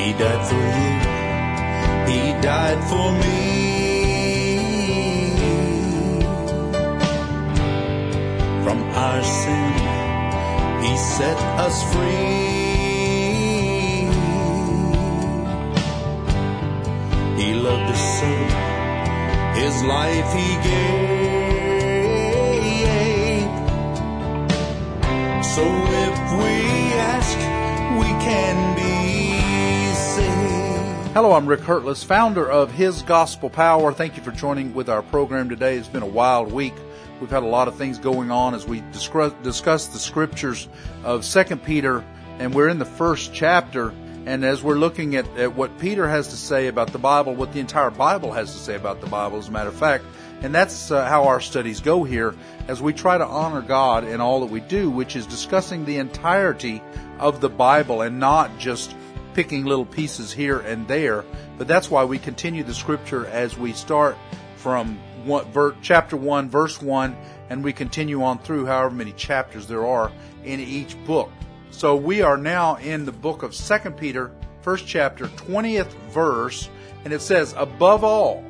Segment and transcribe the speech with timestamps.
[0.00, 0.92] He died for you.
[2.10, 3.38] He died for me.
[8.64, 9.72] From our sin,
[10.84, 12.48] He set us free.
[17.40, 18.32] He loved us so,
[19.60, 21.10] His life He gave.
[25.54, 25.64] So
[26.06, 26.54] if we
[27.12, 27.38] ask,
[28.00, 28.69] we can.
[31.12, 33.92] Hello, I'm Rick Hurtless, founder of His Gospel Power.
[33.92, 35.76] Thank you for joining with our program today.
[35.76, 36.74] It's been a wild week.
[37.20, 39.32] We've had a lot of things going on as we discuss,
[39.88, 40.68] the scriptures
[41.02, 42.04] of Second Peter,
[42.38, 43.92] and we're in the first chapter.
[44.24, 47.52] And as we're looking at, at what Peter has to say about the Bible, what
[47.52, 50.04] the entire Bible has to say about the Bible, as a matter of fact,
[50.42, 52.36] and that's uh, how our studies go here
[52.68, 55.96] as we try to honor God in all that we do, which is discussing the
[55.96, 56.80] entirety
[57.18, 58.94] of the Bible and not just
[59.34, 61.24] picking little pieces here and there.
[61.58, 64.16] But that's why we continue the scripture as we start
[64.56, 67.16] from one, ver, chapter 1, verse 1,
[67.50, 70.12] and we continue on through however many chapters there are
[70.44, 71.30] in each book.
[71.70, 76.68] So we are now in the book of Second Peter, first chapter, 20th verse,
[77.04, 78.44] and it says, Above all,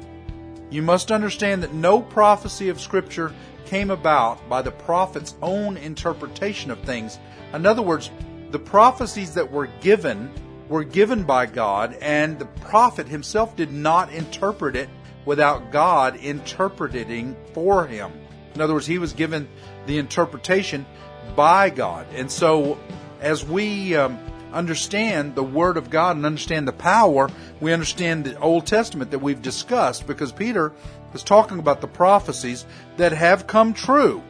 [0.71, 3.33] you must understand that no prophecy of Scripture
[3.67, 7.19] came about by the prophet's own interpretation of things.
[7.53, 8.11] In other words,
[8.51, 10.31] the prophecies that were given
[10.71, 14.89] were given by God, and the prophet himself did not interpret it
[15.27, 18.13] without God interpreting for him.
[18.55, 19.49] In other words, he was given
[19.87, 20.87] the interpretation
[21.35, 22.07] by God.
[22.15, 22.79] And so,
[23.21, 24.19] as we um,
[24.53, 27.29] understand the Word of God and understand the power,
[27.61, 30.73] we understand the Old Testament that we've discussed because Peter
[31.13, 32.65] is talking about the prophecies
[32.97, 34.23] that have come true,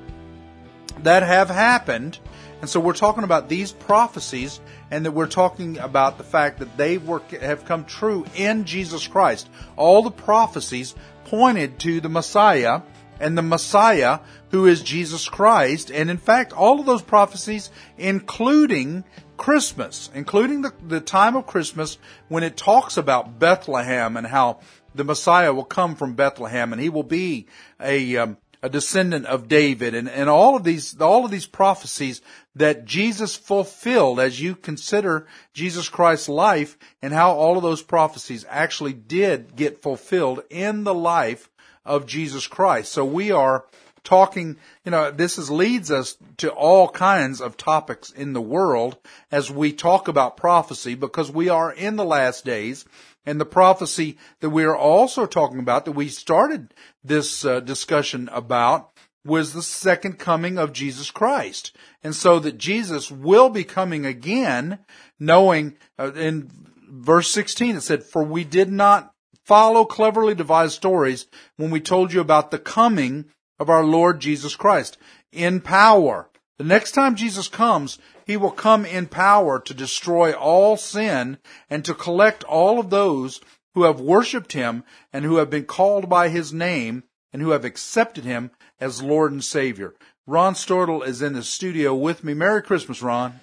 [1.03, 2.19] that have happened.
[2.63, 6.77] And so we're talking about these prophecies and that we're talking about the fact that
[6.77, 9.49] they were, have come true in Jesus Christ.
[9.77, 12.83] All the prophecies pointed to the Messiah
[13.21, 15.91] and the Messiah who is Jesus Christ.
[15.91, 19.05] And in fact, all of those prophecies, including
[19.37, 21.99] Christmas, including the, the time of Christmas
[22.29, 24.61] when it talks about Bethlehem and how
[24.95, 27.47] the Messiah will come from Bethlehem and he will be
[27.81, 32.21] a, um, a descendant of David and, and all of these, all of these prophecies
[32.55, 38.45] that Jesus fulfilled as you consider Jesus Christ's life and how all of those prophecies
[38.49, 41.49] actually did get fulfilled in the life
[41.85, 42.93] of Jesus Christ.
[42.93, 43.65] So we are
[44.05, 48.97] talking, you know, this is, leads us to all kinds of topics in the world
[49.31, 52.85] as we talk about prophecy because we are in the last days
[53.27, 56.73] and the prophecy that we are also talking about that we started
[57.05, 58.91] this uh, discussion about
[59.25, 61.77] was the second coming of Jesus Christ.
[62.03, 64.79] And so that Jesus will be coming again,
[65.19, 66.51] knowing uh, in
[66.89, 69.13] verse 16 it said, for we did not
[69.45, 71.27] follow cleverly devised stories
[71.57, 73.27] when we told you about the coming
[73.59, 74.97] of our Lord Jesus Christ
[75.33, 76.30] in power.
[76.61, 81.39] The next time Jesus comes, he will come in power to destroy all sin
[81.71, 83.41] and to collect all of those
[83.73, 87.65] who have worshiped him and who have been called by his name and who have
[87.65, 89.95] accepted him as Lord and Savior.
[90.27, 92.35] Ron Stortle is in the studio with me.
[92.35, 93.41] Merry Christmas, Ron.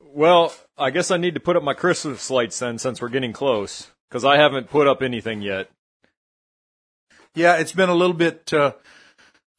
[0.00, 3.32] Well, I guess I need to put up my Christmas lights then since we're getting
[3.32, 5.70] close because I haven't put up anything yet.
[7.32, 8.72] Yeah, it's been a little bit, uh,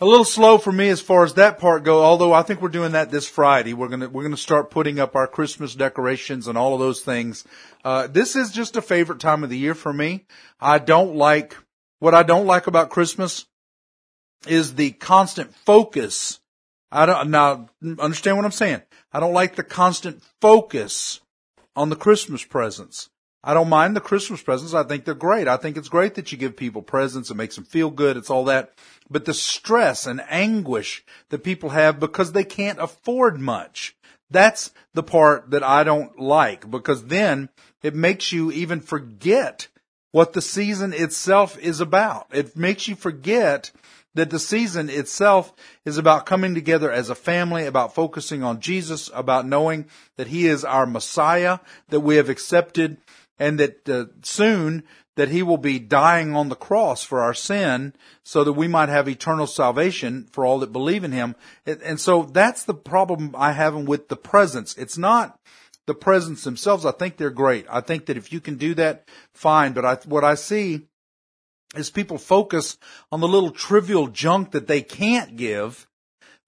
[0.02, 2.04] a little slow for me as far as that part go.
[2.04, 3.74] Although I think we're doing that this Friday.
[3.74, 7.46] We're gonna we're gonna start putting up our Christmas decorations and all of those things.
[7.86, 10.26] Uh, this is just a favorite time of the year for me.
[10.60, 11.56] I don't like
[12.00, 13.46] what I don't like about Christmas
[14.48, 16.40] is the constant focus.
[16.92, 17.70] I don't now
[18.00, 18.82] understand what I'm saying.
[19.14, 21.22] I don't like the constant focus
[21.76, 23.11] on the Christmas presents.
[23.44, 24.74] I don't mind the Christmas presents.
[24.74, 25.48] I think they're great.
[25.48, 27.32] I think it's great that you give people presents.
[27.32, 28.18] It makes them feel good.
[28.18, 28.74] It's all that.
[29.10, 33.96] But the stress and anguish that people have because they can't afford much.
[34.30, 37.50] That's the part that I don't like because then
[37.82, 39.68] it makes you even forget
[40.12, 42.28] what the season itself is about.
[42.32, 43.72] It makes you forget
[44.14, 45.54] that the season itself
[45.86, 49.86] is about coming together as a family, about focusing on Jesus, about knowing
[50.18, 51.60] that He is our Messiah,
[51.90, 52.98] that we have accepted
[53.42, 54.84] and that uh, soon
[55.16, 57.94] that he will be dying on the cross for our sin
[58.24, 61.36] so that we might have eternal salvation for all that believe in him.
[61.66, 64.78] And so that's the problem I have with the presents.
[64.78, 65.40] It's not
[65.88, 66.86] the presents themselves.
[66.86, 67.66] I think they're great.
[67.68, 69.74] I think that if you can do that, fine.
[69.74, 70.88] But I, what I see
[71.76, 72.78] is people focus
[73.12, 75.88] on the little trivial junk that they can't give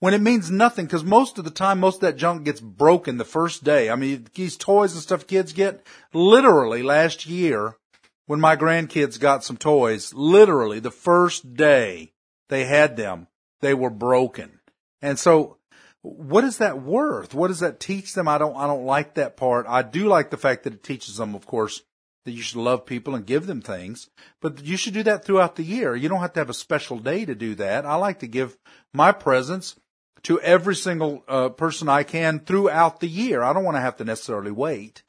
[0.04, 3.18] when it means nothing because most of the time, most of that junk gets broken
[3.18, 3.90] the first day.
[3.90, 7.78] I mean, these toys and stuff kids get literally last year
[8.26, 12.12] when my grandkids got some toys, literally the first day
[12.50, 13.28] they had them,
[13.62, 14.60] they were broken.
[15.02, 15.56] And so
[16.02, 17.34] what is that worth?
[17.34, 18.28] What does that teach them?
[18.28, 19.66] I don't, I don't like that part.
[19.70, 21.82] I do like the fact that it teaches them, of course,
[22.26, 24.10] that you should love people and give them things,
[24.42, 25.96] but you should do that throughout the year.
[25.96, 27.86] You don't have to have a special day to do that.
[27.86, 28.58] I like to give
[28.94, 29.78] my presents
[30.24, 33.44] to every single uh, person I can throughout the year.
[33.44, 35.04] I don't want to have to necessarily wait.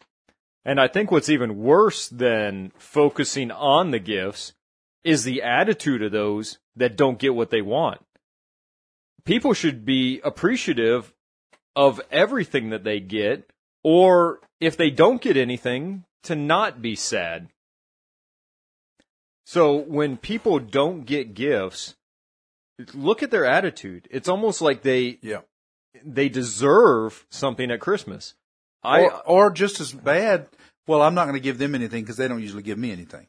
[0.64, 4.54] And I think what's even worse than focusing on the gifts
[5.04, 8.00] is the attitude of those that don't get what they want.
[9.24, 11.12] People should be appreciative
[11.76, 13.50] of everything that they get,
[13.82, 17.48] or if they don't get anything, to not be sad.
[19.44, 21.94] So when people don't get gifts,
[22.92, 24.08] look at their attitude.
[24.10, 25.40] It's almost like they Yeah.
[26.04, 28.34] they deserve something at Christmas.
[28.82, 30.48] I or, or just as bad,
[30.86, 33.28] well, I'm not going to give them anything because they don't usually give me anything.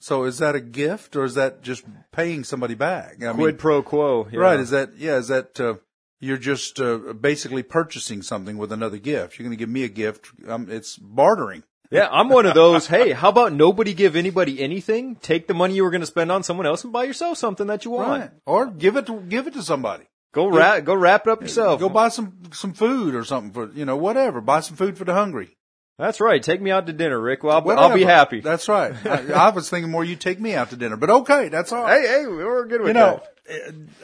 [0.00, 3.22] So is that a gift or is that just paying somebody back?
[3.22, 4.26] I quid pro quo.
[4.32, 4.40] yeah.
[4.40, 4.58] right.
[4.58, 5.74] Is that, yeah, is that, uh,
[6.18, 9.38] you're just, uh, basically purchasing something with another gift.
[9.38, 10.28] You're going to give me a gift.
[10.48, 11.62] Um, it's bartering.
[11.92, 12.86] Yeah, I'm one of those.
[12.86, 15.16] Hey, how about nobody give anybody anything?
[15.16, 17.66] Take the money you were going to spend on someone else and buy yourself something
[17.66, 18.20] that you want.
[18.20, 18.30] Right.
[18.46, 20.04] Or give it to, give it to somebody.
[20.32, 21.78] Go wrap, go wrap it up yourself.
[21.78, 24.40] Go buy some, some food or something for, you know, whatever.
[24.40, 25.54] Buy some food for the hungry.
[25.98, 26.42] That's right.
[26.42, 27.44] Take me out to dinner, Rick.
[27.44, 28.40] Well, I'll, I'll be happy.
[28.40, 28.94] That's right.
[29.06, 31.86] I, I was thinking more you take me out to dinner, but okay, that's all.
[31.86, 33.22] hey, hey, we're good with you know,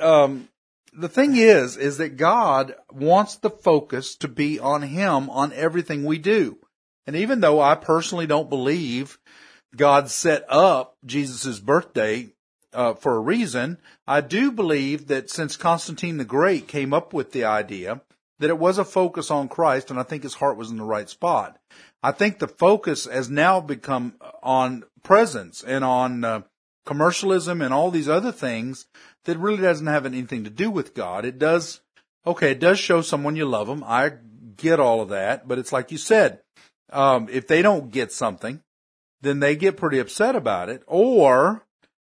[0.01, 0.49] uh, um,
[0.93, 6.05] the thing is, is that God wants the focus to be on Him on everything
[6.05, 6.59] we do.
[7.09, 9.19] And even though I personally don't believe
[9.75, 12.35] God set up Jesus' birthday
[12.75, 17.33] uh, for a reason, I do believe that since Constantine the Great came up with
[17.33, 18.03] the idea
[18.41, 20.85] that it was a focus on Christ, and I think his heart was in the
[20.85, 21.59] right spot.
[22.03, 26.43] I think the focus has now become on presence and on uh,
[26.85, 28.85] commercialism and all these other things
[29.25, 31.25] that really doesn't have anything to do with God.
[31.25, 31.81] It does,
[32.27, 33.83] okay, it does show someone you love them.
[33.83, 34.13] I
[34.59, 36.41] get all of that, but it's like you said,
[36.91, 38.63] um, if they don't get something,
[39.21, 40.83] then they get pretty upset about it.
[40.87, 41.67] Or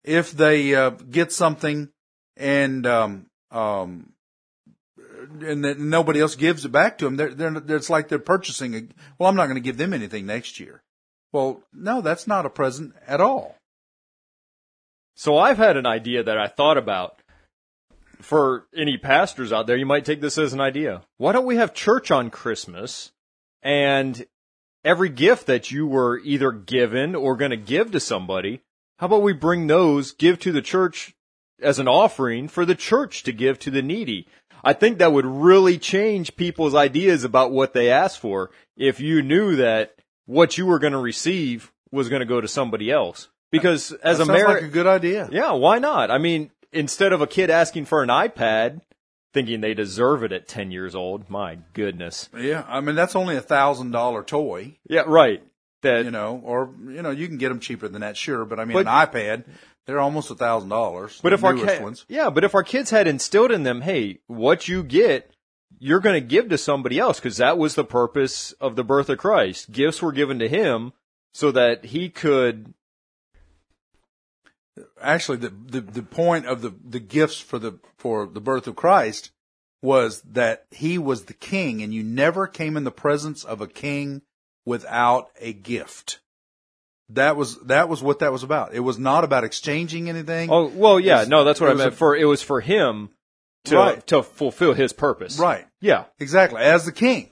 [0.04, 1.90] if they uh, get something
[2.36, 4.12] and um, um,
[5.40, 8.74] and then nobody else gives it back to them, they're, they're, it's like they're purchasing.
[8.74, 8.82] A,
[9.18, 10.82] well, I'm not going to give them anything next year.
[11.32, 13.56] Well, no, that's not a present at all.
[15.16, 17.20] So I've had an idea that I thought about
[18.20, 19.76] for any pastors out there.
[19.76, 21.02] You might take this as an idea.
[21.16, 23.12] Why don't we have church on Christmas
[23.62, 24.24] and
[24.86, 28.62] every gift that you were either given or going to give to somebody,
[28.98, 31.14] how about we bring those, give to the church
[31.60, 34.28] as an offering for the church to give to the needy?
[34.64, 39.22] I think that would really change people's ideas about what they ask for if you
[39.22, 43.28] knew that what you were going to receive was going to go to somebody else.
[43.50, 45.28] Because as a like a good idea.
[45.30, 46.10] yeah, why not?
[46.10, 48.80] I mean, instead of a kid asking for an iPad,
[49.36, 52.30] thinking they deserve it at 10 years old, my goodness.
[52.36, 55.42] Yeah, I mean that's only a thousand dollar toy, Yeah, right.
[55.82, 58.44] That, you know, or you know you can get them cheaper than that, sure.
[58.46, 59.44] But I mean But- an iPad,
[59.86, 61.20] they're almost a thousand dollars.
[61.22, 64.20] but if our newest ki- yeah, but if our kids had instilled in them, hey,
[64.26, 65.30] what you get,
[65.78, 69.10] you're going to give to somebody else because that was the purpose of the birth
[69.10, 69.70] of Christ.
[69.70, 70.92] Gifts were given to him
[71.34, 72.72] so that he could
[75.00, 78.76] actually the, the the point of the the gifts for the for the birth of
[78.76, 79.30] Christ
[79.82, 83.66] was that he was the king and you never came in the presence of a
[83.66, 84.22] king
[84.64, 86.20] without a gift.
[87.10, 88.74] That was that was what that was about.
[88.74, 90.50] It was not about exchanging anything.
[90.50, 91.92] Oh well, yeah, It's- no, that's what I meant.
[91.92, 93.10] a- for it was for him
[93.66, 94.06] to Right.
[94.08, 95.38] to fulfill his purpose.
[95.38, 95.66] Right.
[95.80, 96.04] Yeah.
[96.18, 96.60] Exactly.
[96.60, 97.30] As the king.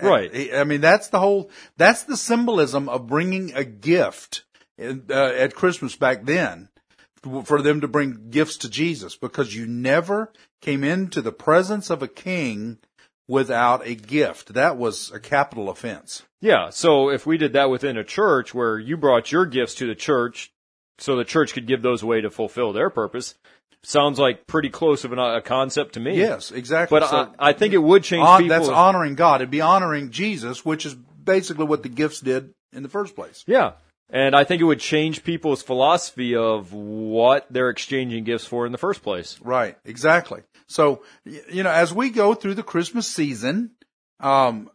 [0.00, 0.52] Right.
[0.54, 4.44] I mean, that's the whole, that's the symbolism of bringing a gift
[4.80, 6.68] uh, at Christmas back then
[7.44, 12.02] for them to bring gifts to Jesus because you never came into the presence of
[12.02, 12.78] a king
[13.28, 14.54] without a gift.
[14.54, 16.22] That was a capital offense.
[16.40, 16.70] Yeah.
[16.70, 19.94] So if we did that within a church where you brought your gifts to the
[19.96, 20.52] church
[20.98, 23.34] so the church could give those away to fulfill their purpose,
[23.82, 26.16] sounds like pretty close of an, a concept to me.
[26.18, 26.98] Yes, exactly.
[27.00, 28.56] But So- I, I think it would change hon- people.
[28.56, 29.40] that's honoring God.
[29.40, 33.42] It'd be honoring Jesus, which is basically what the gifts did in the first place.
[33.48, 33.72] yeah.
[34.08, 38.72] And I think it would change people's philosophy of what they're exchanging gifts for in
[38.72, 39.38] the first place.
[39.42, 40.42] Right, exactly.
[40.68, 43.72] So, you know, as we go through the Christmas season,
[44.20, 44.70] um,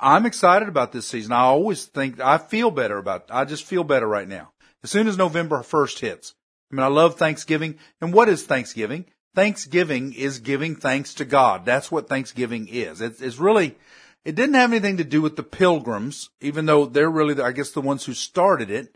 [0.00, 1.32] I'm excited about this season.
[1.32, 3.26] I always think I feel better about.
[3.30, 4.50] I just feel better right now.
[4.82, 6.34] As soon as November first hits,
[6.70, 7.78] I mean, I love Thanksgiving.
[8.00, 9.04] And what is Thanksgiving?
[9.34, 11.64] Thanksgiving is giving thanks to God.
[11.64, 13.00] That's what Thanksgiving is.
[13.00, 13.76] It's, it's really,
[14.24, 17.52] it didn't have anything to do with the pilgrims, even though they're really, the, I
[17.52, 18.94] guess, the ones who started it.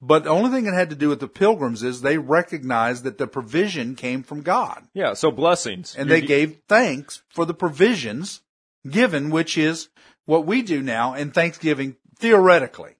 [0.00, 3.18] But the only thing it had to do with the pilgrims is they recognized that
[3.18, 4.82] the provision came from God.
[4.94, 5.94] Yeah, so blessings.
[5.96, 8.40] And You- they gave thanks for the provisions
[8.88, 9.88] given, which is
[10.24, 12.94] what we do now in Thanksgiving, theoretically.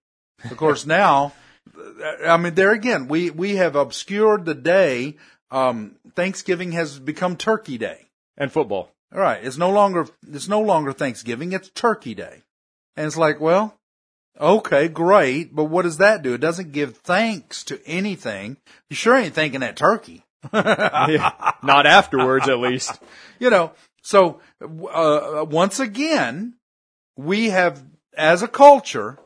[0.49, 1.33] Of course, now,
[2.25, 5.17] I mean, there again, we, we have obscured the day.
[5.51, 8.07] Um, Thanksgiving has become Turkey Day.
[8.37, 8.91] and football.
[9.15, 9.45] All right.
[9.45, 11.53] It's no longer, it's no longer Thanksgiving.
[11.53, 12.43] It's Turkey Day.
[12.97, 13.77] And it's like, well,
[14.41, 15.55] okay, great.
[15.55, 16.35] But what does that do?
[16.35, 18.57] It doesn't give thanks to anything.
[18.89, 20.25] You sure ain't thanking that turkey.
[20.53, 21.53] Yeah.
[21.63, 23.01] Not afterwards, at least.
[23.39, 26.55] you know, so, uh, once again,
[27.17, 27.83] we have,
[28.17, 29.19] as a culture,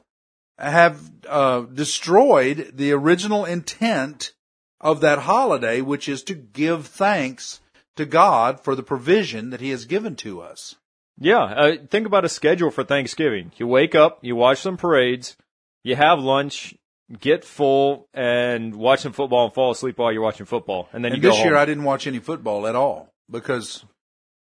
[0.59, 4.33] have, uh, destroyed the original intent
[4.81, 7.61] of that holiday, which is to give thanks
[7.97, 10.77] to God for the provision that He has given to us.
[11.19, 13.53] Yeah, uh, think about a schedule for Thanksgiving.
[13.57, 15.37] You wake up, you watch some parades,
[15.83, 16.75] you have lunch,
[17.21, 21.13] get full, and watch some football and fall asleep while you're watching football, and then
[21.13, 21.57] And you go this year.
[21.57, 23.85] I didn't watch any football at all because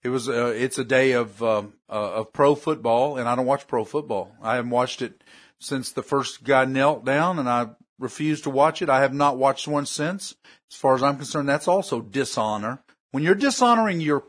[0.03, 3.47] it was uh, it's a day of um, uh, of pro football, and I don't
[3.47, 4.33] watch pro football.
[4.43, 5.25] I haven't watched it
[5.59, 8.91] since the first guy knelt down, and I refused to watch it.
[8.91, 10.35] I have not watched one since.
[10.71, 12.83] As far as I'm concerned, that's also dishonor.
[13.11, 14.25] When you're dishonoring your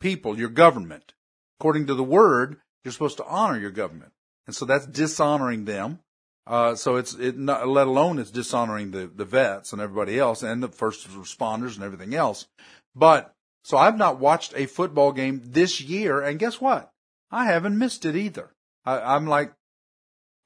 [0.00, 1.14] people, your government,
[1.58, 4.12] according to the word, you're supposed to honor your government,
[4.46, 6.00] and so that's dishonoring them.
[6.46, 10.42] Uh, so it's it not, let alone it's dishonoring the the vets and everybody else
[10.42, 12.46] and the first responders and everything else.
[12.94, 16.90] But so I've not watched a football game this year, and guess what?
[17.30, 18.54] I haven't missed it either.
[18.86, 19.52] I, I'm like,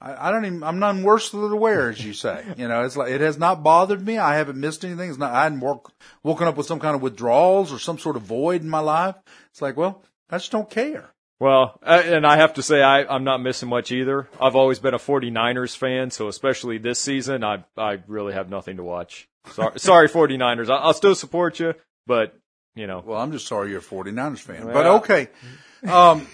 [0.02, 0.62] I, I don't even.
[0.64, 2.44] I'm none worse than the wear, as you say.
[2.56, 4.18] You know, it's like it has not bothered me.
[4.18, 5.08] I haven't missed anything.
[5.08, 5.32] It's not.
[5.32, 5.92] I hadn't woke,
[6.22, 9.14] woken up with some kind of withdrawals or some sort of void in my life.
[9.50, 11.10] It's like, well, I just don't care.
[11.38, 14.28] Well, uh, and I have to say I, I'm not missing much either.
[14.40, 18.76] I've always been a 49ers fan, so especially this season, I I really have nothing
[18.76, 19.28] to watch.
[19.52, 20.70] Sorry, sorry 49ers.
[20.70, 21.74] I, I'll still support you,
[22.06, 22.36] but
[22.74, 25.28] you know, Well, I'm just sorry you're a 49ers fan, but okay.
[25.86, 26.26] Um,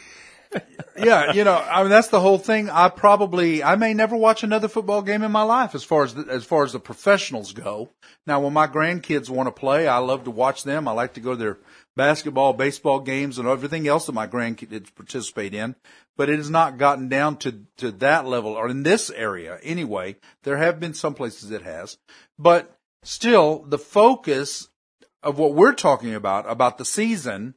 [0.97, 2.71] yeah, you know, I mean, that's the whole thing.
[2.71, 6.15] I probably, I may never watch another football game in my life as far as,
[6.15, 7.91] the, as far as the professionals go.
[8.27, 10.89] Now, when my grandkids want to play, I love to watch them.
[10.89, 11.59] I like to go to their
[11.97, 15.77] basketball, baseball games and everything else that my grandkids participate in.
[16.17, 20.17] But it has not gotten down to, to that level or in this area anyway.
[20.43, 21.99] There have been some places it has,
[22.39, 24.69] but still the focus
[25.23, 27.55] of what we're talking about, about the season,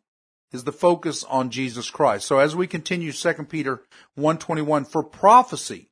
[0.52, 2.28] is the focus on Jesus Christ.
[2.28, 3.82] So as we continue 2 Peter
[4.16, 5.90] 121, for prophecy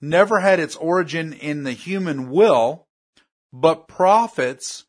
[0.00, 2.86] never had its origin in the human will,
[3.52, 4.86] but prophets,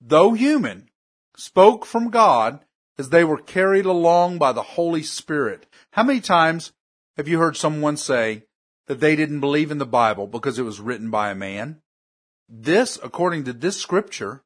[0.00, 0.88] though human,
[1.36, 2.60] spoke from God
[2.98, 5.66] as they were carried along by the Holy Spirit.
[5.92, 6.72] How many times
[7.16, 8.44] have you heard someone say
[8.86, 11.80] that they didn't believe in the Bible because it was written by a man?
[12.48, 14.42] This, according to this scripture,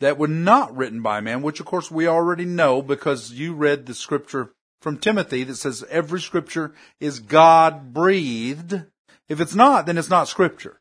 [0.00, 3.86] that were not written by man, which of course we already know because you read
[3.86, 8.82] the scripture from Timothy that says every scripture is God breathed.
[9.28, 10.80] If it's not, then it's not scripture.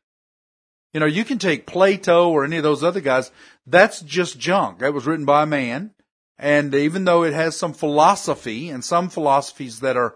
[0.93, 3.31] You know, you can take Plato or any of those other guys.
[3.65, 4.79] That's just junk.
[4.79, 5.91] That was written by a man.
[6.39, 10.15] And even though it has some philosophy and some philosophies that are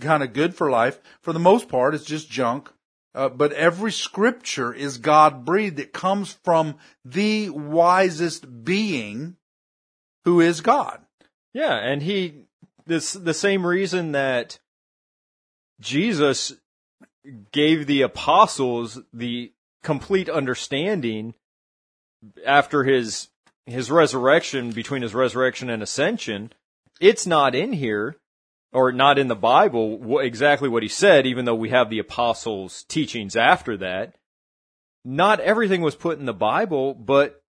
[0.00, 2.70] kind of good for life, for the most part, it's just junk.
[3.14, 5.78] Uh, but every scripture is God breathed.
[5.78, 9.36] It comes from the wisest being
[10.24, 11.00] who is God.
[11.54, 12.44] Yeah, and he
[12.86, 14.58] this the same reason that
[15.80, 16.54] Jesus
[17.52, 21.34] gave the apostles the complete understanding
[22.44, 23.28] after his
[23.66, 26.52] his resurrection between his resurrection and ascension
[27.00, 28.16] it's not in here
[28.72, 31.98] or not in the bible wh- exactly what he said even though we have the
[31.98, 34.14] apostles teachings after that
[35.04, 37.42] not everything was put in the bible but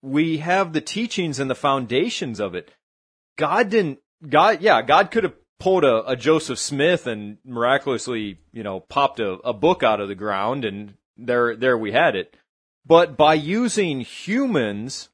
[0.00, 2.72] we have the teachings and the foundations of it
[3.36, 3.98] God didn't
[4.28, 9.20] God yeah, God could have pulled a, a Joseph Smith and miraculously, you know, popped
[9.20, 12.36] a, a book out of the ground and there there we had it.
[12.84, 15.08] But by using humans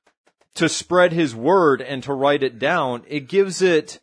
[0.55, 4.01] to spread his word and to write it down, it gives it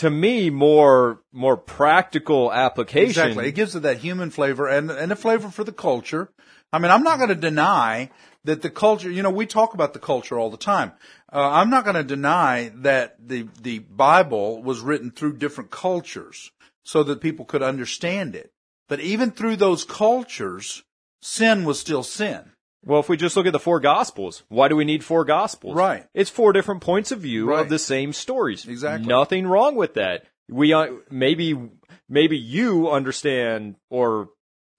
[0.00, 3.10] to me more more practical application.
[3.10, 3.48] Exactly.
[3.48, 6.30] It gives it that human flavor and, and a flavor for the culture.
[6.72, 8.10] I mean, I'm not going to deny
[8.44, 10.92] that the culture, you know, we talk about the culture all the time.
[11.30, 16.50] Uh, I'm not going to deny that the, the Bible was written through different cultures
[16.82, 18.52] so that people could understand it.
[18.88, 20.82] But even through those cultures,
[21.20, 22.52] sin was still sin.
[22.84, 25.76] Well, if we just look at the four gospels, why do we need four gospels?
[25.76, 26.06] Right.
[26.14, 27.60] It's four different points of view Right.
[27.60, 28.66] of the same stories.
[28.66, 29.06] Exactly.
[29.06, 30.24] Nothing wrong with that.
[30.48, 31.70] We uh, maybe
[32.08, 34.30] maybe you understand or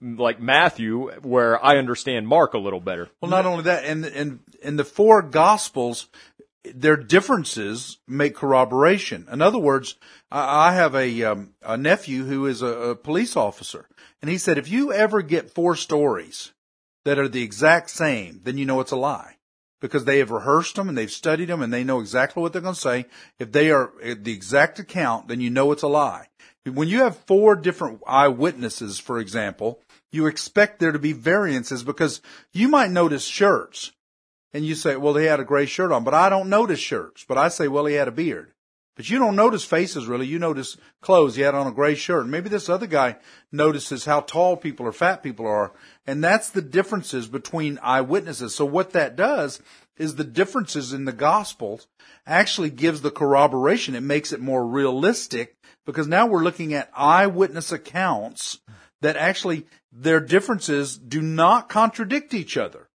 [0.01, 3.09] like Matthew where I understand Mark a little better.
[3.21, 6.07] Well, not only that, and and in the four gospels,
[6.65, 9.27] their differences make corroboration.
[9.31, 9.95] In other words,
[10.31, 13.87] I, I have a um, a nephew who is a, a police officer,
[14.21, 16.51] and he said if you ever get four stories
[17.05, 19.37] that are the exact same, then you know it's a lie.
[19.79, 22.61] Because they have rehearsed them and they've studied them and they know exactly what they're
[22.61, 23.05] going to say.
[23.39, 26.27] If they are uh, the exact account, then you know it's a lie.
[26.65, 29.81] When you have four different eyewitnesses, for example,
[30.11, 33.91] you expect there to be variances because you might notice shirts
[34.53, 37.25] and you say, well, he had a gray shirt on, but I don't notice shirts,
[37.27, 38.51] but I say, well, he had a beard.
[38.95, 40.27] But you don't notice faces really.
[40.27, 41.35] You notice clothes.
[41.35, 42.27] He had on a gray shirt.
[42.27, 43.17] Maybe this other guy
[43.51, 45.73] notices how tall people or fat people are.
[46.05, 48.53] And that's the differences between eyewitnesses.
[48.53, 49.61] So what that does
[49.97, 51.87] is the differences in the gospels
[52.25, 53.95] actually gives the corroboration.
[53.95, 55.55] It makes it more realistic
[55.85, 58.59] because now we're looking at eyewitness accounts
[59.01, 62.89] that actually their differences do not contradict each other.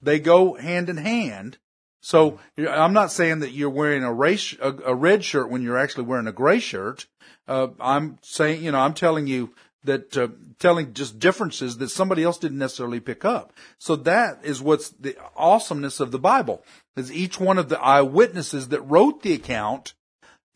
[0.00, 1.58] They go hand in hand.
[2.02, 5.78] So I'm not saying that you're wearing a race, a, a red shirt when you're
[5.78, 7.06] actually wearing a gray shirt.
[7.46, 9.54] Uh, I'm saying, you know, I'm telling you
[9.84, 10.28] that, uh,
[10.58, 13.52] telling just differences that somebody else didn't necessarily pick up.
[13.78, 16.64] So that is what's the awesomeness of the Bible
[16.96, 19.94] is each one of the eyewitnesses that wrote the account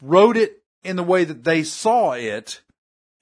[0.03, 2.61] wrote it in the way that they saw it.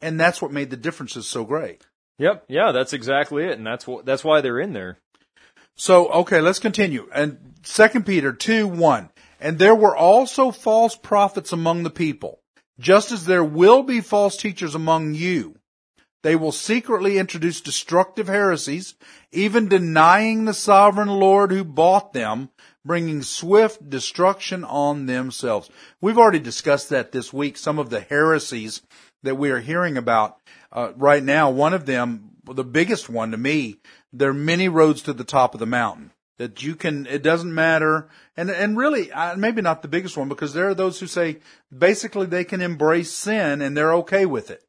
[0.00, 1.87] And that's what made the differences so great.
[2.19, 2.47] Yep.
[2.49, 3.59] Yeah, that's exactly it.
[3.59, 4.99] And that's what, that's why they're in there.
[5.76, 7.09] So, okay, let's continue.
[7.14, 9.11] And Second Peter 2, 1.
[9.40, 12.40] And there were also false prophets among the people,
[12.78, 15.59] just as there will be false teachers among you.
[16.23, 18.95] They will secretly introduce destructive heresies,
[19.31, 22.49] even denying the sovereign Lord who bought them,
[22.83, 25.69] bringing swift destruction on themselves.
[26.00, 28.81] We've already discussed that this week, some of the heresies
[29.23, 30.38] that we are hearing about
[30.73, 31.50] uh, right now.
[31.50, 33.81] One of them, the biggest one to me,
[34.14, 37.54] there are many roads to the top of the mountain that you can, it doesn't
[37.54, 38.08] matter.
[38.36, 41.41] And, and really, maybe not the biggest one because there are those who say
[41.76, 44.62] basically they can embrace sin and they're okay with it.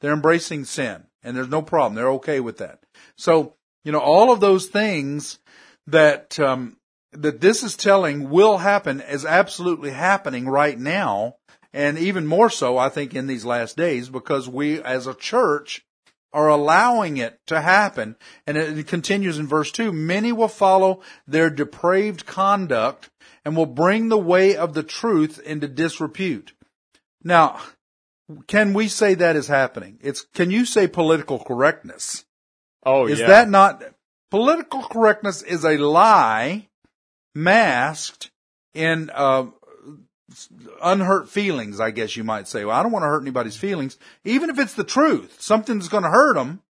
[0.00, 1.94] They're embracing sin and there's no problem.
[1.94, 2.80] They're okay with that.
[3.16, 5.38] So, you know, all of those things
[5.86, 6.76] that, um,
[7.12, 11.36] that this is telling will happen is absolutely happening right now.
[11.72, 15.84] And even more so, I think, in these last days because we as a church
[16.32, 18.16] are allowing it to happen.
[18.46, 23.10] And it continues in verse 2 Many will follow their depraved conduct
[23.44, 26.52] and will bring the way of the truth into disrepute.
[27.22, 27.60] Now,
[28.46, 29.98] can we say that is happening?
[30.02, 32.24] It's, can you say political correctness?
[32.84, 33.28] Oh, Is yeah.
[33.28, 33.82] that not,
[34.30, 36.68] political correctness is a lie
[37.34, 38.30] masked
[38.74, 39.46] in, uh,
[40.82, 42.64] unhurt feelings, I guess you might say.
[42.64, 45.40] Well, I don't want to hurt anybody's feelings, even if it's the truth.
[45.40, 46.62] Something's going to hurt them.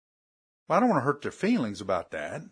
[0.69, 2.43] Well, I don't want to hurt their feelings about that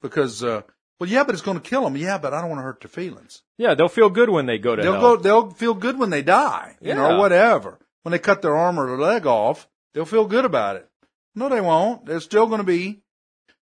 [0.00, 0.62] because, uh,
[1.00, 1.96] well, yeah, but it's going to kill them.
[1.96, 3.42] Yeah, but I don't want to hurt their feelings.
[3.56, 5.16] yeah, they'll feel good when they go to They'll hell.
[5.16, 7.78] go, they'll feel good when they die, you know, or whatever.
[8.02, 10.88] When they cut their arm or their leg off, they'll feel good about it.
[11.34, 12.06] No, they won't.
[12.06, 13.02] They're still going to be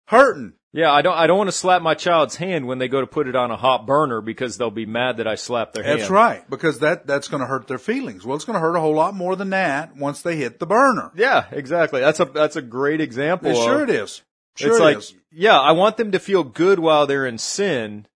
[0.05, 0.53] hurting.
[0.75, 1.15] Yeah, I don't.
[1.15, 3.51] I don't want to slap my child's hand when they go to put it on
[3.51, 5.99] a hot burner because they'll be mad that I slapped their hand.
[5.99, 8.25] That's right, because that that's going to hurt their feelings.
[8.25, 10.65] Well, it's going to hurt a whole lot more than that once they hit the
[10.65, 11.11] burner.
[11.15, 12.01] Yeah, exactly.
[12.01, 13.51] That's a that's a great example.
[13.51, 14.23] Of- sure, it is.
[14.55, 15.13] Sure, it's it like, is.
[15.31, 18.07] yeah, I want them to feel good while they're in sin,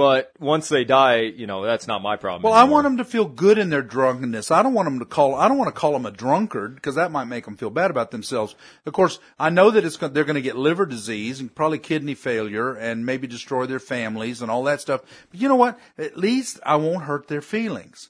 [0.00, 2.40] but once they die, you know, that's not my problem.
[2.42, 4.50] Well, I want them to feel good in their drunkenness.
[4.50, 5.34] I don't want them to call.
[5.34, 7.90] I don't want to call them a drunkard because that might make them feel bad
[7.90, 8.54] about themselves.
[8.86, 12.14] Of course, I know that it's they're going to get liver disease and probably kidney
[12.14, 15.02] failure and maybe destroy their families and all that stuff.
[15.30, 15.78] But you know what?
[15.98, 18.08] At least I won't hurt their feelings.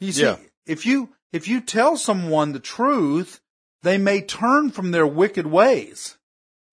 [0.00, 0.36] You see, Yeah.
[0.64, 3.42] if you if you tell someone the truth,
[3.82, 6.16] they may turn from their wicked ways.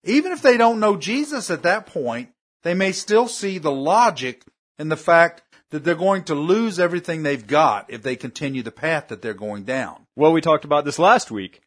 [0.02, 2.30] Even if they don't know Jesus at that point,
[2.66, 4.42] they may still see the logic
[4.78, 8.72] in the fact that they're going to lose everything they've got if they continue the
[8.72, 10.04] path that they're going down.
[10.16, 11.60] Well, we talked about this last week.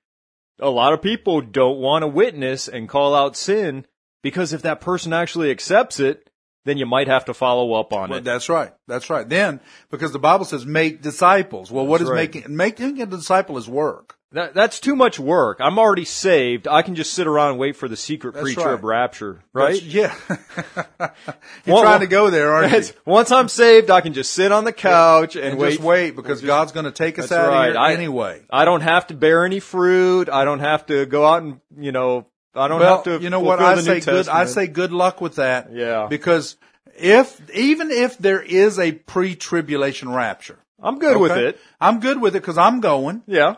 [0.60, 3.86] A lot of people don't want to witness and call out sin
[4.24, 6.30] because if that person actually accepts it,
[6.66, 8.26] then you might have to follow up on Well, it.
[8.26, 8.74] that's right.
[8.86, 9.28] That's right.
[9.28, 11.72] Then, because the Bible says make disciples.
[11.72, 12.36] Well, what That's is right.
[12.36, 14.18] making, making a disciple is work.
[14.32, 15.58] That, that's too much work.
[15.60, 16.68] I'm already saved.
[16.68, 18.74] I can just sit around and wait for the secret That's preacher right.
[18.74, 19.82] of rapture, right?
[19.82, 21.10] That's- yeah.
[21.66, 22.94] You're trying to go there, aren't you?
[23.06, 25.70] Once I'm saved, I can just sit on the couch and, And wait.
[25.72, 27.70] just wait because God's going to take us out right.
[27.70, 28.44] of here I- anyway.
[28.52, 30.30] I don't have to bear any fruit.
[30.30, 33.20] I don't have to go out and, you know, I don't well, have to.
[33.24, 33.60] you know what?
[33.60, 34.28] I say good.
[34.28, 35.72] I say good luck with that.
[35.74, 36.08] Yeah.
[36.08, 36.56] Because
[36.98, 41.60] if even if there is a pre-tribulation rapture, I'm good with it.
[41.80, 43.24] I'm good with it because I'm going.
[43.28, 43.56] Yeah.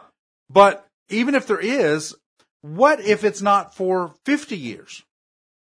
[0.52, 2.16] But even if there is,
[2.62, 5.04] what if it's not for 50 years?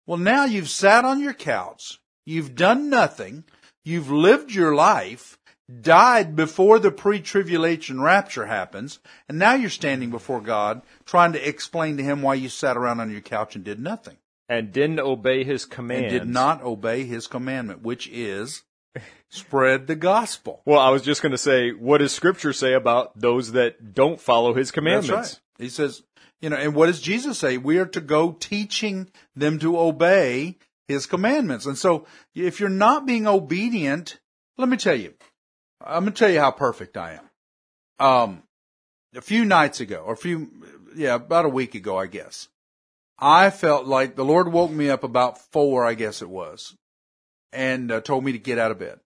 [0.06, 2.00] Well, now you've sat on your couch.
[2.24, 3.44] You've done nothing.
[3.84, 5.38] You've lived your life,
[5.80, 11.96] died before the pre-tribulation rapture happens, and now you're standing before God trying to explain
[11.96, 14.16] to him why you sat around on your couch and did nothing.
[14.48, 18.62] And didn't obey his And did not obey his commandment, which is
[19.28, 20.62] spread the gospel.
[20.64, 24.20] Well, I was just going to say, what does Scripture say about those that don't
[24.20, 25.08] follow His commandments?
[25.08, 25.64] That's right.
[25.64, 26.02] He says,
[26.40, 27.56] you know, and what does Jesus say?
[27.58, 31.66] We are to go teaching them to obey his commandments.
[31.66, 34.20] And so if you're not being obedient,
[34.56, 35.14] let me tell you,
[35.80, 38.06] I'm going to tell you how perfect I am.
[38.06, 38.42] Um,
[39.14, 40.50] a few nights ago, or a few,
[40.94, 42.48] yeah, about a week ago, I guess,
[43.18, 46.76] I felt like the Lord woke me up about four, I guess it was,
[47.56, 49.00] and uh, told me to get out of bed.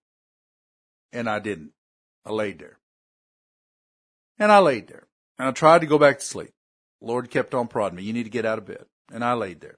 [1.13, 1.71] And I didn't.
[2.25, 2.77] I laid there.
[4.37, 5.07] And I laid there.
[5.39, 6.51] And I tried to go back to sleep.
[7.01, 8.03] Lord kept on prodding me.
[8.03, 8.85] You need to get out of bed.
[9.11, 9.77] And I laid there.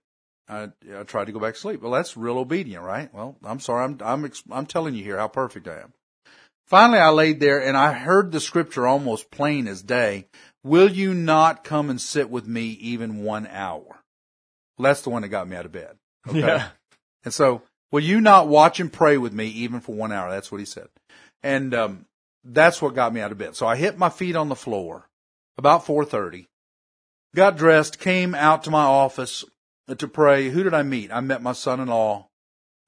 [0.49, 1.81] I, I tried to go back to sleep.
[1.81, 3.13] Well, that's real obedient, right?
[3.13, 3.85] Well, I'm sorry.
[3.85, 5.93] I'm, I'm, ex- I'm telling you here how perfect I am.
[6.65, 10.27] Finally, I laid there and I heard the scripture almost plain as day.
[10.63, 14.01] Will you not come and sit with me even one hour?
[14.77, 15.95] Well, that's the one that got me out of bed.
[16.25, 16.39] Okay.
[16.39, 16.69] Yeah.
[17.25, 20.31] And so, will you not watch and pray with me even for one hour?
[20.31, 20.87] That's what he said.
[21.43, 22.05] And, um,
[22.43, 23.55] that's what got me out of bed.
[23.55, 25.07] So I hit my feet on the floor
[25.57, 26.47] about 4.30,
[27.35, 29.45] got dressed, came out to my office
[29.95, 30.49] to pray.
[30.49, 31.11] Who did I meet?
[31.11, 32.27] I met my son-in-law,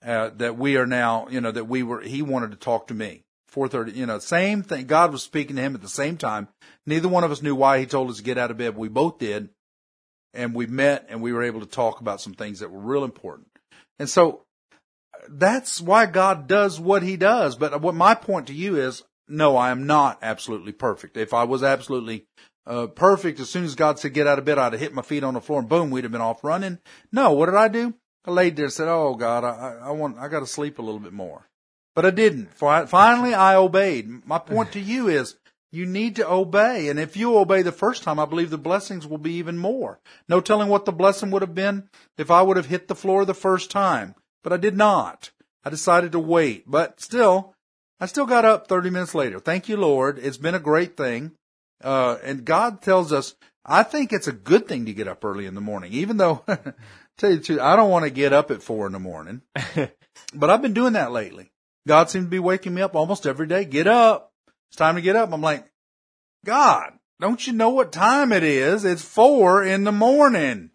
[0.04, 2.94] uh, that we are now, you know, that we were, he wanted to talk to
[2.94, 3.22] me.
[3.54, 4.86] 4.30, you know, same thing.
[4.86, 6.50] God was speaking to him at the same time.
[6.86, 8.89] Neither one of us knew why he told us to get out of bed, we
[8.89, 9.50] both did.
[10.34, 13.06] And we met and we were able to talk about some things that were real
[13.06, 13.48] important.
[13.98, 14.44] And so
[15.29, 17.55] that's why God does what he does.
[17.55, 21.17] But what my point to you is, no, I am not absolutely perfect.
[21.17, 22.25] If I was absolutely
[22.67, 25.01] uh, perfect, as soon as God said get out of bed, I'd have hit my
[25.01, 26.79] feet on the floor and boom, we'd have been off running.
[27.11, 27.93] No, what did I do?
[28.25, 30.81] I laid there and said, "Oh God, I, I want, I got to sleep a
[30.81, 31.47] little bit more,"
[31.95, 32.53] but I didn't.
[32.53, 34.25] Finally, I obeyed.
[34.25, 35.35] My point to you is,
[35.71, 39.05] you need to obey, and if you obey the first time, I believe the blessings
[39.05, 39.99] will be even more.
[40.27, 43.25] No telling what the blessing would have been if I would have hit the floor
[43.25, 45.31] the first time, but I did not.
[45.63, 47.55] I decided to wait, but still,
[47.99, 49.39] I still got up 30 minutes later.
[49.39, 50.19] Thank you, Lord.
[50.19, 51.31] It's been a great thing.
[51.84, 53.34] Uh, and God tells us,
[53.65, 56.43] I think it's a good thing to get up early in the morning, even though,
[57.17, 59.41] tell you the truth, I don't want to get up at four in the morning,
[60.36, 61.49] but I've been doing that lately.
[61.88, 63.65] God seems to be waking me up almost every day.
[63.65, 64.31] Get up.
[64.69, 65.34] It's time to get up.
[65.34, 65.65] I'm like,
[66.45, 68.86] God, don't you know what time it is?
[68.86, 70.69] It's four in the morning.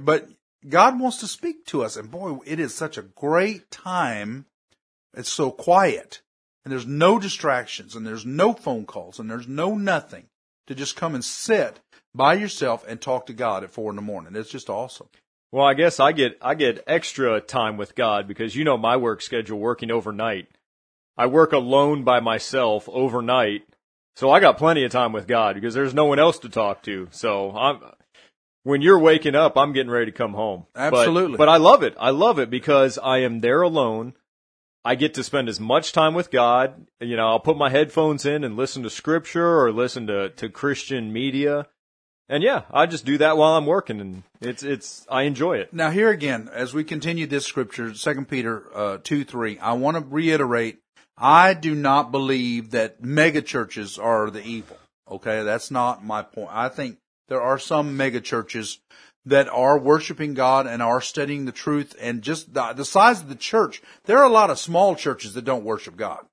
[0.00, 0.28] But
[0.68, 1.96] God wants to speak to us.
[1.96, 4.46] And boy, it is such a great time.
[5.14, 6.22] It's so quiet
[6.66, 10.24] and there's no distractions and there's no phone calls and there's no nothing
[10.66, 11.78] to just come and sit
[12.12, 14.34] by yourself and talk to God at four in the morning.
[14.34, 15.06] It's just awesome.
[15.52, 18.96] Well, I guess I get I get extra time with God because you know my
[18.96, 20.48] work schedule working overnight.
[21.16, 23.62] I work alone by myself overnight.
[24.16, 26.82] So I got plenty of time with God because there's no one else to talk
[26.82, 27.06] to.
[27.12, 27.80] So I'm
[28.66, 30.66] when you're waking up, I'm getting ready to come home.
[30.74, 31.36] Absolutely.
[31.36, 31.94] But, I love it.
[32.00, 34.14] I love it because I am there alone.
[34.84, 36.84] I get to spend as much time with God.
[37.00, 40.48] You know, I'll put my headphones in and listen to scripture or listen to, to
[40.48, 41.68] Christian media.
[42.28, 45.72] And yeah, I just do that while I'm working and it's, it's, I enjoy it.
[45.72, 49.96] Now here again, as we continue this scripture, 2 Peter uh, 2, 3, I want
[49.96, 50.80] to reiterate,
[51.16, 54.76] I do not believe that mega churches are the evil.
[55.08, 56.50] Okay, that's not my point.
[56.50, 58.80] I think there are some mega churches
[59.24, 63.28] that are worshiping God and are studying the truth and just the, the size of
[63.28, 63.82] the church.
[64.04, 66.24] There are a lot of small churches that don't worship God.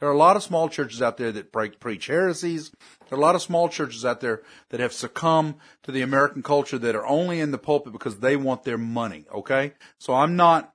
[0.00, 2.70] There are a lot of small churches out there that pre- preach heresies.
[3.08, 6.42] There are a lot of small churches out there that have succumbed to the American
[6.42, 9.26] culture that are only in the pulpit because they want their money.
[9.34, 10.72] Okay, so I'm not.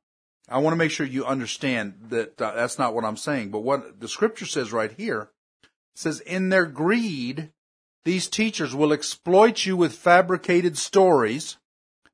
[0.49, 3.49] I want to make sure you understand that uh, that's not what I'm saying.
[3.49, 5.29] But what the scripture says right here
[5.95, 7.51] says, in their greed,
[8.05, 11.57] these teachers will exploit you with fabricated stories.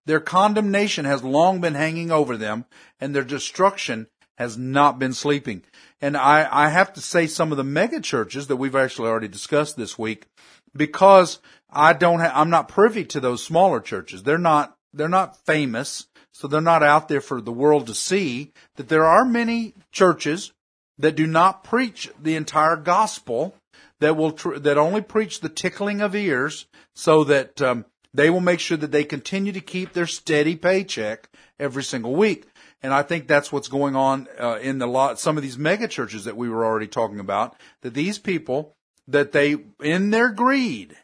[0.06, 2.66] Their condemnation has long been hanging over them,
[3.00, 5.64] and their destruction has not been sleeping.
[6.02, 9.28] And I, I have to say some of the mega churches that we've actually already
[9.28, 10.28] discussed this week,
[10.76, 14.24] because I don't have, I'm not privy to those smaller churches.
[14.24, 18.54] They're not, they're not famous, so they're not out there for the world to see
[18.76, 20.54] that there are many churches
[20.98, 23.56] that do not preach the entire gospel
[24.00, 28.42] that will tr- that only preach the tickling of ears so that um, They will
[28.42, 32.48] make sure that they continue to keep their steady paycheck every single week.
[32.82, 35.88] And I think that's what's going on uh, in the lot some of these mega
[35.88, 37.56] churches that we were already talking about.
[37.82, 38.76] That these people
[39.08, 40.98] that they in their greed,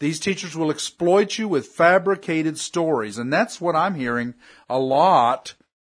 [0.00, 4.34] these teachers will exploit you with fabricated stories, and that's what I'm hearing
[4.68, 5.54] a lot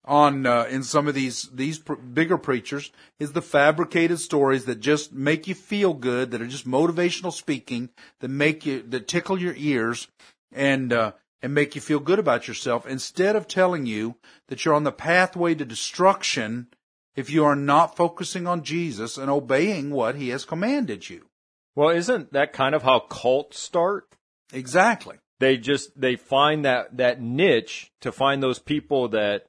[0.06, 4.80] on uh, in some of these these pr- bigger preachers is the fabricated stories that
[4.80, 7.90] just make you feel good, that are just motivational speaking,
[8.20, 10.08] that make you that tickle your ears,
[10.52, 14.16] and uh, and make you feel good about yourself instead of telling you
[14.48, 16.68] that you're on the pathway to destruction
[17.16, 21.28] if you are not focusing on Jesus and obeying what he has commanded you.
[21.76, 24.08] Well, isn't that kind of how cults start?
[24.52, 25.18] Exactly.
[25.40, 29.46] They just they find that that niche to find those people that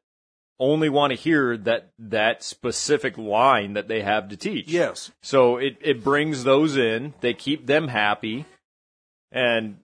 [0.59, 4.69] only want to hear that that specific line that they have to teach.
[4.69, 5.11] Yes.
[5.23, 8.47] So it it brings those in, they keep them happy
[9.33, 9.79] and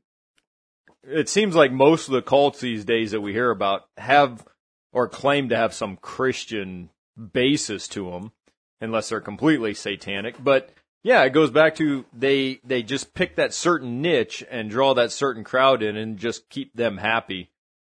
[1.02, 4.46] it seems like most of the cults these days that we hear about have
[4.92, 6.90] or claim to have some Christian
[7.32, 8.32] basis to them,
[8.80, 10.42] unless they're completely satanic.
[10.42, 10.70] But
[11.02, 15.12] yeah, it goes back to they they just pick that certain niche and draw that
[15.12, 17.49] certain crowd in and just keep them happy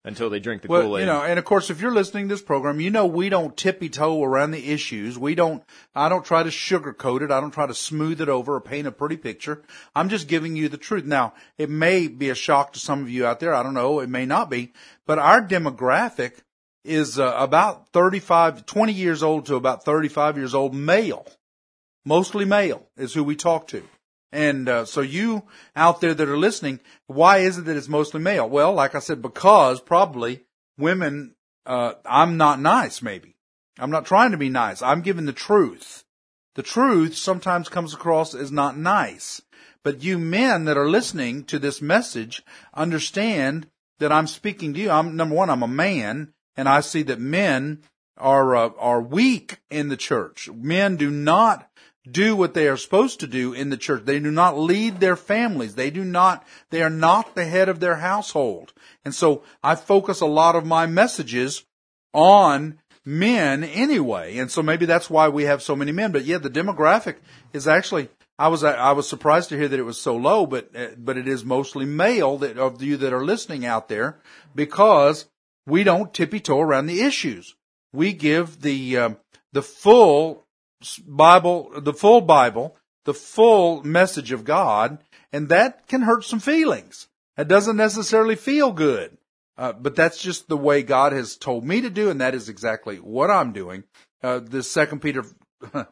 [0.04, 1.02] until they drink the well, Kool Aid.
[1.02, 3.56] You know, and of course, if you're listening to this program, you know we don't
[3.56, 5.18] tippy toe around the issues.
[5.18, 5.62] We don't.
[5.94, 7.30] I don't try to sugarcoat it.
[7.30, 9.62] I don't try to smooth it over or paint a pretty picture.
[9.94, 11.04] I'm just giving you the truth.
[11.04, 13.54] Now, it may be a shock to some of you out there.
[13.54, 14.00] I don't know.
[14.00, 14.72] It may not be,
[15.06, 16.32] but our demographic
[16.84, 21.26] is uh, about 35, 20 years old to about 35 years old, male.
[22.04, 23.84] Mostly male is who we talk to.
[24.32, 25.44] And uh, so you
[25.76, 28.48] out there that are listening, why is it that it's mostly male?
[28.48, 30.44] Well, like I said, because probably
[30.78, 31.34] women,
[31.66, 33.36] uh, I'm not nice, maybe.
[33.78, 34.80] I'm not trying to be nice.
[34.80, 36.04] I'm giving the truth.
[36.54, 39.42] The truth sometimes comes across as not nice.
[39.82, 42.42] But you men that are listening to this message
[42.74, 43.66] understand
[43.98, 44.90] that I'm speaking to you.
[44.90, 47.82] I'm number one, I'm a man, and I see that men
[48.16, 50.48] are uh, are weak in the church.
[50.54, 51.68] Men do not
[52.10, 54.04] do what they are supposed to do in the church.
[54.04, 55.76] They do not lead their families.
[55.76, 58.72] They do not, they are not the head of their household.
[59.04, 61.64] And so I focus a lot of my messages
[62.12, 64.38] on men anyway.
[64.38, 66.12] And so maybe that's why we have so many men.
[66.12, 67.16] But yeah, the demographic
[67.52, 70.72] is actually, I was, I was surprised to hear that it was so low, but,
[70.98, 74.18] but it is mostly male that of you that are listening out there
[74.54, 75.26] because
[75.66, 77.54] we don't tippy toe around the issues.
[77.92, 79.10] We give the, uh,
[79.52, 80.41] the full
[81.06, 84.98] Bible, the full Bible, the full message of God,
[85.32, 87.08] and that can hurt some feelings.
[87.36, 89.16] It doesn't necessarily feel good.
[89.58, 92.48] Uh, but that's just the way God has told me to do, and that is
[92.48, 93.84] exactly what I'm doing.
[94.22, 95.24] Uh, this Second Peter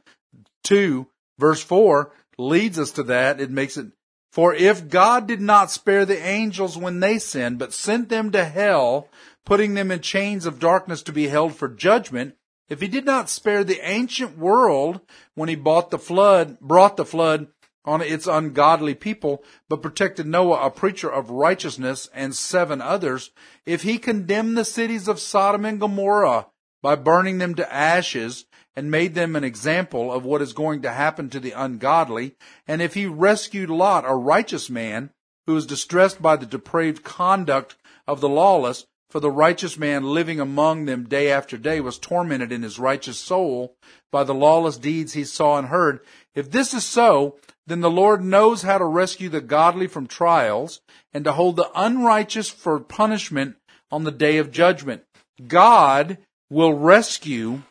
[0.65, 1.07] two
[1.39, 3.41] verse four leads us to that.
[3.41, 3.89] It makes it
[4.33, 8.45] for if God did not spare the angels when they sinned, but sent them to
[8.45, 9.09] hell,
[9.45, 12.37] putting them in chains of darkness to be held for judgment,
[12.71, 15.01] if he did not spare the ancient world
[15.35, 17.49] when he bought the flood, brought the flood
[17.85, 23.31] on its ungodly people, but protected Noah, a preacher of righteousness, and seven others,
[23.67, 26.47] if he condemned the cities of Sodom and Gomorrah
[26.83, 30.93] by burning them to ashes and made them an example of what is going to
[30.93, 32.37] happen to the ungodly,
[32.69, 35.11] and if he rescued Lot, a righteous man,
[35.47, 40.41] who was distressed by the depraved conduct of the lawless, for the righteous man living
[40.41, 43.75] among them day after day was tormented in his righteous soul
[44.11, 46.01] by the lawless deeds he saw and heard.
[46.35, 50.81] If this is so, then the Lord knows how to rescue the godly from trials
[51.13, 53.57] and to hold the unrighteous for punishment
[53.91, 55.03] on the day of judgment.
[55.47, 56.19] God
[56.49, 57.63] will rescue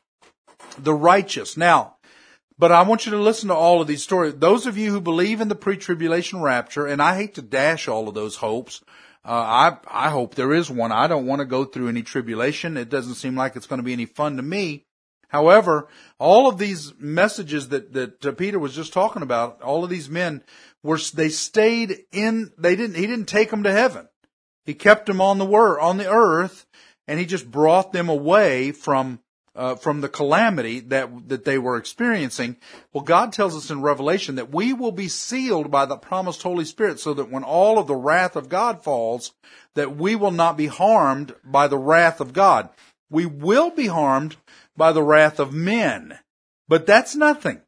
[0.78, 1.56] the righteous.
[1.56, 1.96] Now,
[2.58, 4.36] but I want you to listen to all of these stories.
[4.36, 8.10] Those of you who believe in the pre-tribulation rapture, and I hate to dash all
[8.10, 8.82] of those hopes,
[9.26, 10.92] uh, I I hope there is one.
[10.92, 12.78] I don't want to go through any tribulation.
[12.78, 14.86] It doesn't seem like it's going to be any fun to me.
[15.28, 19.90] However, all of these messages that that uh, Peter was just talking about, all of
[19.90, 20.44] these men
[20.84, 22.52] were they stayed in.
[22.58, 22.96] They didn't.
[22.96, 24.08] He didn't take them to heaven.
[24.66, 26.66] He kept them on the word on the earth,
[27.08, 29.20] and he just brought them away from
[29.60, 32.56] uh, from the calamity that that they were experiencing.
[32.94, 36.64] Well, God tells us in Revelation that we will be sealed by the promised Holy
[36.64, 39.34] Spirit, so that when all of the wrath of God falls,
[39.76, 42.70] that we will not be harmed by the wrath of God.
[43.10, 44.38] We will be harmed
[44.78, 46.18] by the wrath of men,
[46.70, 47.62] but that's nothing.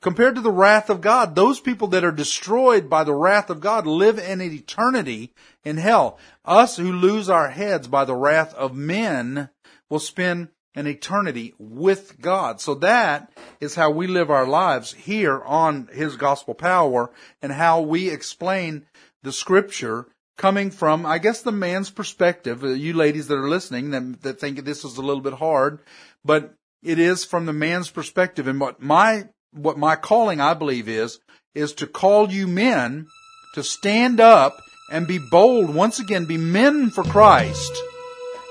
[0.00, 3.60] Compared to the wrath of God, those people that are destroyed by the wrath of
[3.60, 5.32] God live in eternity
[5.64, 6.18] in hell.
[6.44, 9.50] Us who lose our heads by the wrath of men
[9.88, 12.60] will spend an eternity with God.
[12.60, 17.10] So that is how we live our lives here on His Gospel Power
[17.42, 18.86] and how we explain
[19.22, 22.62] the scripture coming from, I guess, the man's perspective.
[22.62, 25.80] Uh, you ladies that are listening that, that think this is a little bit hard,
[26.24, 28.46] but it is from the man's perspective.
[28.46, 31.18] And what my, what my calling, I believe is,
[31.54, 33.08] is to call you men
[33.54, 34.56] to stand up
[34.92, 37.72] and be bold, once again, be men for Christ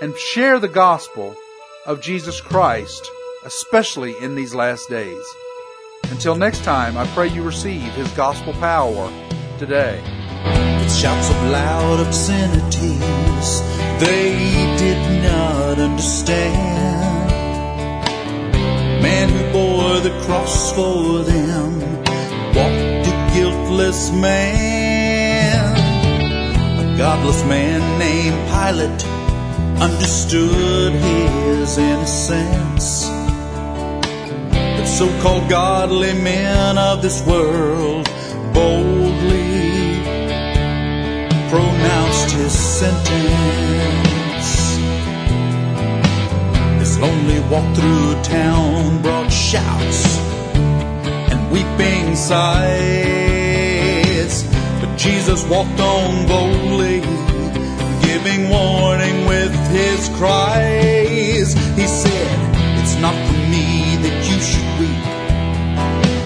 [0.02, 1.36] and share the gospel
[1.88, 3.10] of Jesus Christ,
[3.46, 5.24] especially in these last days.
[6.12, 9.10] Until next time, I pray you receive His gospel power
[9.58, 10.02] today.
[10.80, 13.62] With shouts of loud obscenities
[14.00, 14.36] they
[14.78, 17.32] did not understand.
[19.02, 21.80] Man who bore the cross for them
[22.54, 25.78] walked a guiltless man.
[26.80, 29.17] A godless man named Pilate
[29.82, 33.10] understood his innocence.
[34.52, 38.10] But so-called godly men of this world
[38.54, 40.02] boldly
[41.50, 43.28] pronounced his sentence.
[46.80, 50.18] His lonely walk through town brought shouts
[50.56, 52.78] and weeping sighs.
[54.82, 57.02] But Jesus walked on boldly,
[58.28, 61.54] giving warning with his cries.
[61.76, 65.04] He said, It's not for me that you should weep,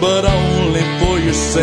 [0.01, 1.61] but only for yourselves.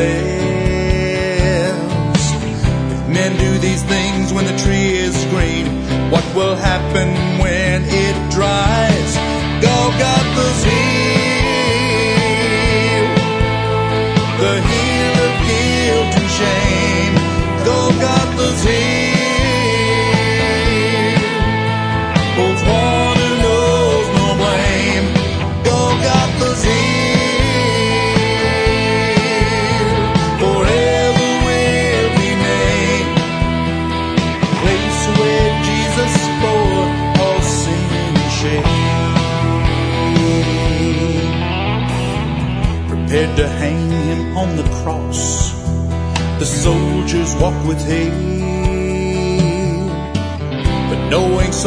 [2.93, 5.67] If men do these things when the tree is green,
[6.11, 7.09] what will happen
[7.41, 9.17] when it dries?
[9.61, 11.49] Golgotha's here,
[14.39, 14.68] the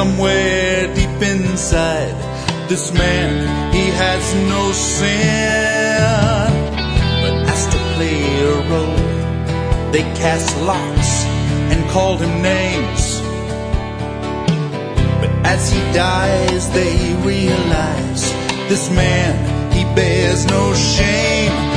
[0.02, 2.16] somewhere deep inside,
[2.68, 3.32] this man,
[3.72, 6.50] he has no sin.
[7.22, 8.20] But asked to play
[8.52, 11.12] a role, they cast lots
[11.72, 13.04] and called him names.
[15.22, 16.96] But as he dies, they
[17.34, 18.24] realize
[18.72, 19.32] this man,
[19.72, 21.71] he bears no shame.